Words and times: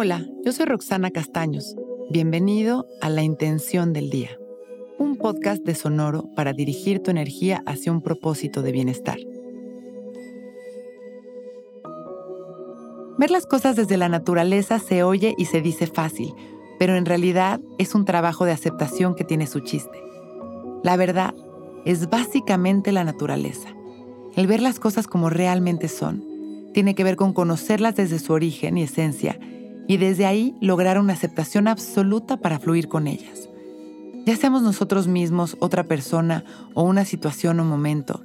Hola, 0.00 0.24
yo 0.44 0.52
soy 0.52 0.66
Roxana 0.66 1.10
Castaños. 1.10 1.74
Bienvenido 2.08 2.86
a 3.00 3.08
La 3.08 3.24
Intención 3.24 3.92
del 3.92 4.10
Día, 4.10 4.30
un 4.96 5.16
podcast 5.16 5.64
de 5.64 5.74
Sonoro 5.74 6.30
para 6.36 6.52
dirigir 6.52 7.02
tu 7.02 7.10
energía 7.10 7.64
hacia 7.66 7.90
un 7.90 8.00
propósito 8.00 8.62
de 8.62 8.70
bienestar. 8.70 9.18
Ver 13.18 13.32
las 13.32 13.44
cosas 13.44 13.74
desde 13.74 13.96
la 13.96 14.08
naturaleza 14.08 14.78
se 14.78 15.02
oye 15.02 15.34
y 15.36 15.46
se 15.46 15.62
dice 15.62 15.88
fácil, 15.88 16.32
pero 16.78 16.94
en 16.94 17.04
realidad 17.04 17.60
es 17.78 17.96
un 17.96 18.04
trabajo 18.04 18.44
de 18.44 18.52
aceptación 18.52 19.16
que 19.16 19.24
tiene 19.24 19.48
su 19.48 19.58
chiste. 19.58 20.00
La 20.84 20.96
verdad 20.96 21.34
es 21.84 22.08
básicamente 22.08 22.92
la 22.92 23.02
naturaleza. 23.02 23.70
El 24.36 24.46
ver 24.46 24.62
las 24.62 24.78
cosas 24.78 25.08
como 25.08 25.28
realmente 25.28 25.88
son 25.88 26.24
tiene 26.72 26.94
que 26.94 27.02
ver 27.02 27.16
con 27.16 27.32
conocerlas 27.32 27.96
desde 27.96 28.20
su 28.20 28.32
origen 28.32 28.78
y 28.78 28.84
esencia 28.84 29.40
y 29.88 29.96
desde 29.96 30.26
ahí 30.26 30.54
lograr 30.60 31.00
una 31.00 31.14
aceptación 31.14 31.66
absoluta 31.66 32.36
para 32.36 32.60
fluir 32.60 32.86
con 32.86 33.08
ellas. 33.08 33.48
Ya 34.24 34.36
seamos 34.36 34.62
nosotros 34.62 35.08
mismos, 35.08 35.56
otra 35.58 35.84
persona 35.84 36.44
o 36.74 36.84
una 36.84 37.04
situación 37.04 37.58
o 37.58 37.64
momento, 37.64 38.22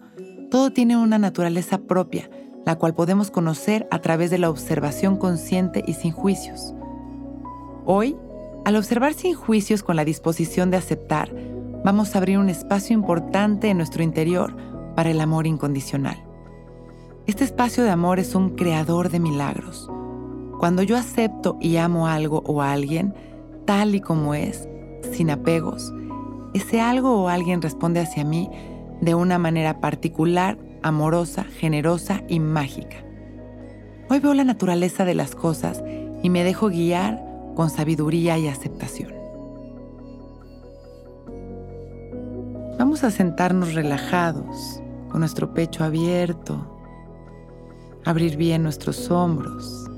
todo 0.51 0.71
tiene 0.71 0.97
una 0.97 1.17
naturaleza 1.17 1.79
propia 1.79 2.29
la 2.65 2.77
cual 2.77 2.93
podemos 2.93 3.31
conocer 3.31 3.87
a 3.91 3.99
través 3.99 4.31
de 4.31 4.37
la 4.37 4.49
observación 4.49 5.17
consciente 5.17 5.83
y 5.85 5.93
sin 5.93 6.11
juicios. 6.11 6.73
Hoy, 7.85 8.15
al 8.65 8.75
observar 8.75 9.13
sin 9.13 9.35
juicios 9.35 9.83
con 9.83 9.95
la 9.95 10.05
disposición 10.05 10.71
de 10.71 10.77
aceptar, 10.77 11.33
vamos 11.83 12.15
a 12.15 12.19
abrir 12.19 12.37
un 12.37 12.49
espacio 12.49 12.93
importante 12.93 13.69
en 13.69 13.77
nuestro 13.77 14.03
interior 14.03 14.55
para 14.95 15.11
el 15.11 15.19
amor 15.19 15.47
incondicional. 15.47 16.23
Este 17.25 17.43
espacio 17.43 17.83
de 17.83 17.89
amor 17.89 18.19
es 18.19 18.35
un 18.35 18.51
creador 18.55 19.09
de 19.09 19.19
milagros. 19.19 19.89
Cuando 20.63 20.81
yo 20.81 20.95
acepto 20.95 21.57
y 21.59 21.75
amo 21.75 22.07
algo 22.07 22.41
o 22.45 22.61
a 22.61 22.71
alguien, 22.71 23.13
tal 23.65 23.95
y 23.95 23.99
como 23.99 24.33
es, 24.33 24.69
sin 25.11 25.29
apegos, 25.29 25.93
ese 26.53 26.79
algo 26.79 27.21
o 27.21 27.27
alguien 27.27 27.61
responde 27.61 27.99
hacia 27.99 28.23
mí 28.23 28.49
de 29.01 29.13
una 29.13 29.37
manera 29.37 29.81
particular 29.81 30.57
amorosa, 30.81 31.43
generosa 31.43 32.23
y 32.29 32.39
mágica. 32.39 32.95
Hoy 34.09 34.21
veo 34.21 34.33
la 34.33 34.45
naturaleza 34.45 35.03
de 35.03 35.15
las 35.15 35.35
cosas 35.35 35.83
y 36.23 36.29
me 36.29 36.45
dejo 36.45 36.69
guiar 36.69 37.21
con 37.55 37.69
sabiduría 37.69 38.37
y 38.37 38.47
aceptación. 38.47 39.11
Vamos 42.79 43.03
a 43.03 43.11
sentarnos 43.11 43.73
relajados, 43.73 44.81
con 45.09 45.19
nuestro 45.19 45.53
pecho 45.53 45.83
abierto, 45.83 46.65
abrir 48.05 48.37
bien 48.37 48.63
nuestros 48.63 49.11
hombros 49.11 49.89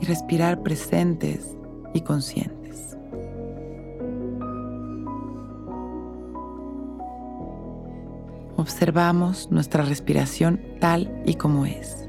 y 0.00 0.06
respirar 0.06 0.62
presentes 0.62 1.56
y 1.94 2.00
conscientes. 2.02 2.58
observamos 8.68 9.50
nuestra 9.50 9.82
respiración 9.82 10.60
tal 10.78 11.22
y 11.24 11.36
como 11.36 11.64
es. 11.64 12.06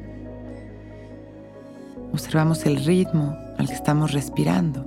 Observamos 2.11 2.65
el 2.65 2.83
ritmo 2.83 3.37
al 3.57 3.67
que 3.67 3.75
estamos 3.75 4.11
respirando, 4.11 4.85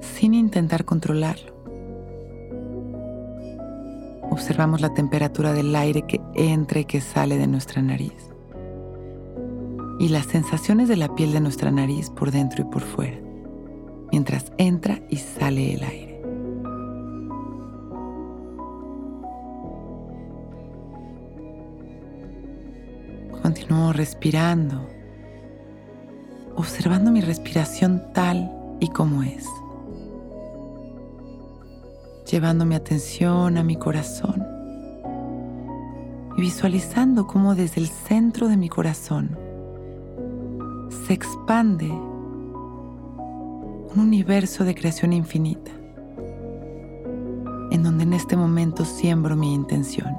sin 0.00 0.34
intentar 0.34 0.84
controlarlo. 0.84 1.54
Observamos 4.30 4.82
la 4.82 4.92
temperatura 4.92 5.54
del 5.54 5.74
aire 5.74 6.02
que 6.02 6.20
entra 6.34 6.80
y 6.80 6.84
que 6.84 7.00
sale 7.00 7.38
de 7.38 7.46
nuestra 7.46 7.80
nariz 7.80 8.27
y 9.98 10.08
las 10.08 10.26
sensaciones 10.26 10.88
de 10.88 10.96
la 10.96 11.14
piel 11.14 11.32
de 11.32 11.40
nuestra 11.40 11.70
nariz 11.70 12.10
por 12.10 12.30
dentro 12.30 12.62
y 12.62 12.64
por 12.66 12.82
fuera, 12.82 13.18
mientras 14.12 14.52
entra 14.56 15.00
y 15.10 15.16
sale 15.16 15.74
el 15.74 15.82
aire. 15.82 16.22
Continúo 23.42 23.92
respirando, 23.92 24.88
observando 26.54 27.10
mi 27.10 27.20
respiración 27.20 28.02
tal 28.12 28.52
y 28.78 28.88
como 28.88 29.22
es, 29.22 29.46
llevando 32.30 32.66
mi 32.66 32.74
atención 32.74 33.58
a 33.58 33.64
mi 33.64 33.76
corazón 33.76 34.46
y 36.36 36.40
visualizando 36.40 37.26
cómo 37.26 37.56
desde 37.56 37.80
el 37.80 37.88
centro 37.88 38.48
de 38.48 38.56
mi 38.56 38.68
corazón 38.68 39.37
se 41.08 41.14
expande 41.14 41.90
un 41.90 43.92
universo 43.96 44.66
de 44.66 44.74
creación 44.74 45.14
infinita, 45.14 45.70
en 47.70 47.82
donde 47.82 48.04
en 48.04 48.12
este 48.12 48.36
momento 48.36 48.84
siembro 48.84 49.34
mi 49.34 49.54
intención. 49.54 50.14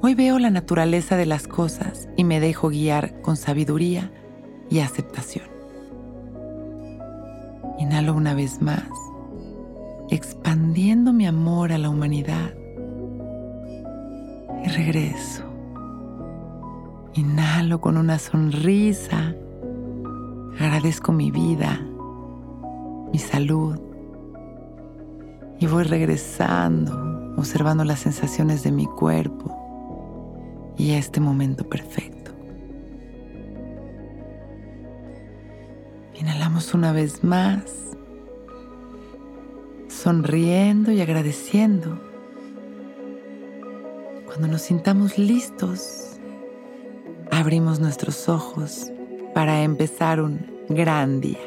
Hoy 0.00 0.14
veo 0.14 0.38
la 0.38 0.50
naturaleza 0.50 1.16
de 1.16 1.26
las 1.26 1.48
cosas 1.48 2.08
y 2.16 2.22
me 2.22 2.38
dejo 2.38 2.68
guiar 2.68 3.20
con 3.20 3.36
sabiduría 3.36 4.12
y 4.70 4.78
aceptación. 4.78 5.48
Inhalo 7.80 8.14
una 8.14 8.32
vez 8.32 8.62
más, 8.62 8.88
expandiendo 10.08 11.12
mi 11.12 11.26
amor 11.26 11.72
a 11.72 11.78
la 11.78 11.90
humanidad. 11.90 12.54
Y 14.64 14.68
regreso. 14.68 15.51
Inhalo 17.14 17.78
con 17.78 17.98
una 17.98 18.18
sonrisa. 18.18 19.34
Agradezco 20.58 21.12
mi 21.12 21.30
vida, 21.30 21.78
mi 23.12 23.18
salud. 23.18 23.78
Y 25.60 25.66
voy 25.66 25.84
regresando, 25.84 27.34
observando 27.36 27.84
las 27.84 28.00
sensaciones 28.00 28.62
de 28.62 28.72
mi 28.72 28.86
cuerpo 28.86 30.74
y 30.78 30.92
este 30.92 31.20
momento 31.20 31.68
perfecto. 31.68 32.32
Inhalamos 36.18 36.72
una 36.72 36.92
vez 36.92 37.22
más, 37.22 37.64
sonriendo 39.88 40.92
y 40.92 41.02
agradeciendo. 41.02 42.00
Cuando 44.24 44.48
nos 44.48 44.62
sintamos 44.62 45.18
listos, 45.18 46.11
abrimos 47.42 47.80
nuestros 47.80 48.28
ojos 48.28 48.92
para 49.34 49.64
empezar 49.64 50.20
un 50.20 50.46
gran 50.68 51.20
día. 51.20 51.40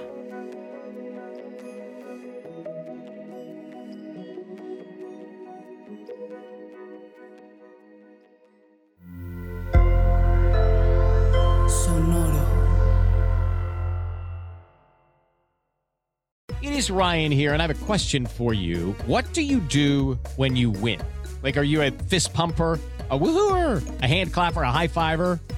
It 16.62 16.74
is 16.74 16.92
Ryan 16.92 17.32
here, 17.32 17.54
and 17.54 17.62
I 17.62 17.68
have 17.68 17.82
a 17.82 17.86
question 17.86 18.26
for 18.26 18.54
you. 18.54 18.94
What 19.06 19.32
do 19.32 19.42
you 19.42 19.62
do 19.62 20.20
when 20.36 20.58
you 20.58 20.72
win? 20.72 21.00
Like, 21.42 21.56
are 21.56 21.64
you 21.64 21.82
a 21.84 21.92
fist 21.92 22.34
pumper? 22.34 22.80
A 23.12 23.18
woohooer, 23.18 24.02
a 24.02 24.08
hand 24.08 24.34
clapper, 24.34 24.64
a 24.64 24.72
high 24.72 24.88
fiver. 24.88 25.40